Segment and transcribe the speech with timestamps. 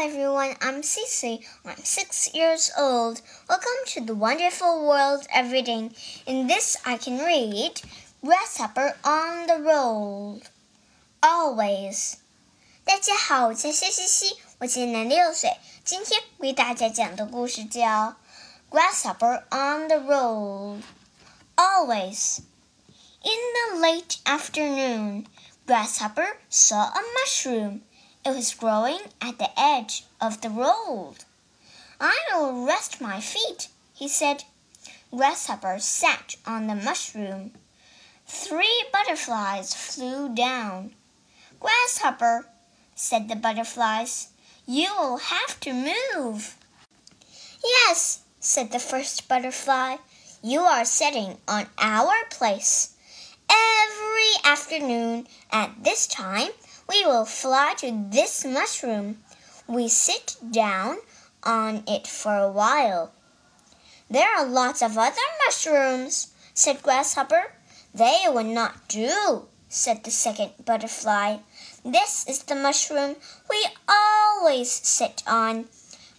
[0.00, 1.44] everyone, I'm Cece.
[1.66, 3.20] I'm six years old.
[3.46, 5.92] Welcome to the wonderful world of reading.
[6.24, 7.82] In this, I can read
[8.24, 10.40] Grasshopper on the Road.
[11.22, 12.16] Always.
[12.86, 15.58] 大家好，我叫谢西西，我今年六岁。
[15.84, 18.14] 今天为大家讲的故事叫《
[18.70, 22.38] Grasshopper on the Road》。Always.
[23.22, 25.26] In the late afternoon,
[25.66, 27.82] Grasshopper saw a mushroom.
[28.23, 31.15] It was growing at the edge of the road.
[31.99, 34.43] I will rest my feet, he said.
[35.15, 37.51] Grasshopper sat on the mushroom.
[38.27, 40.93] Three butterflies flew down.
[41.59, 42.47] Grasshopper,
[42.93, 44.27] said the butterflies,
[44.67, 46.55] you will have to move.
[47.63, 49.97] Yes, said the first butterfly,
[50.43, 52.95] you are sitting on our place.
[53.49, 56.51] Every afternoon at this time,
[56.89, 59.19] we will fly to this mushroom.
[59.67, 60.97] We sit down
[61.43, 63.11] on it for a while.
[64.09, 67.53] There are lots of other mushrooms, said Grasshopper.
[67.93, 71.37] They would not do, said the second butterfly.
[71.85, 73.15] This is the mushroom
[73.49, 75.65] we always sit on.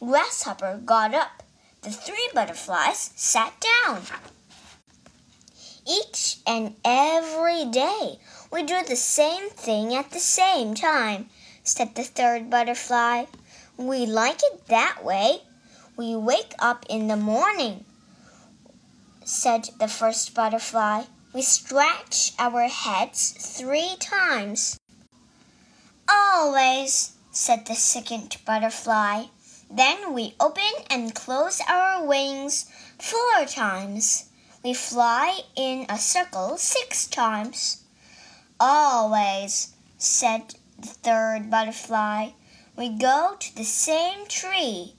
[0.01, 1.43] Grasshopper got up.
[1.83, 3.53] The three butterflies sat
[3.85, 4.03] down.
[5.87, 8.19] Each and every day
[8.53, 11.31] we do the same thing at the same time,
[11.65, 13.25] said the third butterfly.
[13.79, 15.41] We like it that way.
[15.97, 17.85] We wake up in the morning,
[19.25, 21.05] said the first butterfly.
[21.33, 24.79] We stretch our heads three times.
[26.07, 29.25] Always, said the second butterfly.
[29.71, 32.67] Then we open and close our wings
[32.99, 34.29] four times.
[34.63, 37.82] We fly in a circle six times.
[38.65, 42.29] Always, said the third butterfly.
[42.77, 44.95] We go to the same tree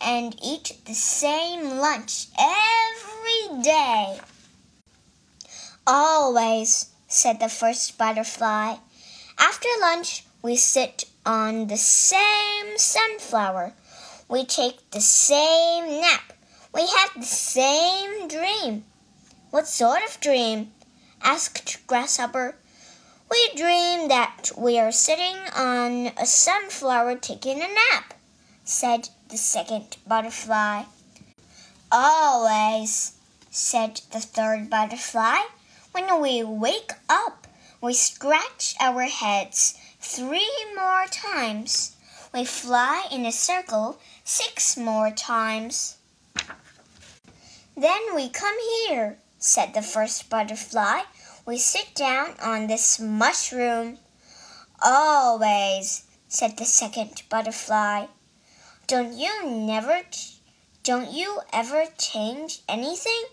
[0.00, 4.20] and eat the same lunch every day.
[5.84, 8.76] Always, said the first butterfly.
[9.40, 13.72] After lunch, we sit on the same sunflower.
[14.28, 16.32] We take the same nap.
[16.72, 18.84] We have the same dream.
[19.50, 20.70] What sort of dream?
[21.24, 22.54] asked Grasshopper.
[23.30, 28.14] We dream that we are sitting on a sunflower taking a nap,
[28.64, 30.82] said the second butterfly.
[31.92, 33.12] Always,
[33.48, 35.42] said the third butterfly.
[35.92, 37.46] When we wake up,
[37.80, 41.94] we scratch our heads three more times.
[42.34, 45.98] We fly in a circle six more times.
[47.76, 48.56] Then we come
[48.88, 51.02] here, said the first butterfly.
[51.50, 53.98] We sit down on this mushroom.
[54.80, 58.06] Always, said the second butterfly.
[58.86, 60.02] Don't you never,
[60.84, 63.24] don't you ever change anything?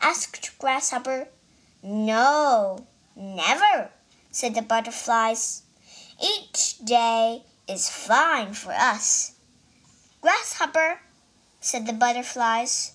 [0.00, 1.26] asked Grasshopper.
[1.82, 3.90] No, never,
[4.30, 5.62] said the butterflies.
[6.22, 9.32] Each day is fine for us.
[10.20, 11.00] Grasshopper,
[11.60, 12.92] said the butterflies.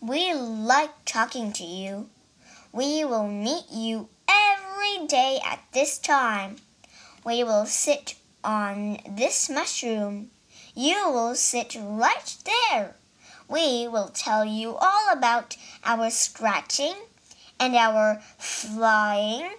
[0.00, 2.10] We like talking to you.
[2.72, 6.56] We will meet you every day at this time.
[7.24, 8.14] We will sit
[8.44, 10.30] on this mushroom.
[10.74, 12.94] You will sit right there.
[13.48, 16.94] We will tell you all about our scratching
[17.58, 19.50] and our flying.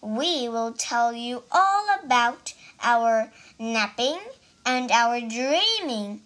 [0.00, 4.20] We will tell you all about our napping
[4.64, 6.20] and our dreaming.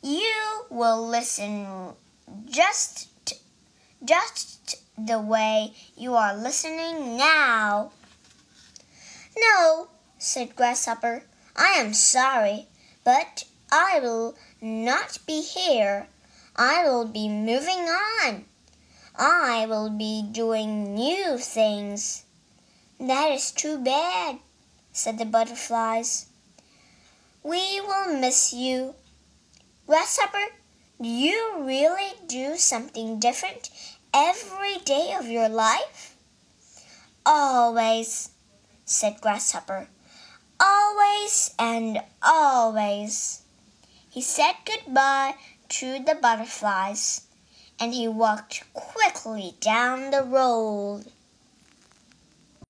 [0.00, 1.66] You will listen
[2.48, 3.08] just
[4.04, 7.92] just the way you are listening now.
[9.36, 9.88] No,
[10.18, 11.22] said Grasshopper.
[11.56, 12.66] I am sorry,
[13.04, 16.08] but I will not be here.
[16.56, 18.44] I will be moving on.
[19.16, 22.24] I will be doing new things.
[23.00, 24.38] That is too bad,
[24.92, 26.26] said the butterflies.
[27.42, 28.94] We will miss you.
[29.86, 30.46] Grasshopper,
[31.00, 33.70] do you really do something different
[34.18, 36.16] every day of your life?
[37.24, 38.30] Always,
[38.84, 39.86] said Grasshopper.
[40.58, 43.42] Always and always.
[44.10, 45.36] He said goodbye
[45.68, 47.28] to the butterflies
[47.78, 51.04] and he walked quickly down the road.